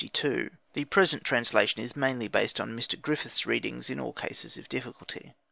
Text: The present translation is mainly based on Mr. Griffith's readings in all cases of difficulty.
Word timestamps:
The 0.73 0.85
present 0.85 1.23
translation 1.23 1.79
is 1.83 1.95
mainly 1.95 2.27
based 2.27 2.59
on 2.59 2.75
Mr. 2.75 2.99
Griffith's 2.99 3.45
readings 3.45 3.87
in 3.87 3.99
all 3.99 4.13
cases 4.13 4.57
of 4.57 4.67
difficulty. 4.67 5.33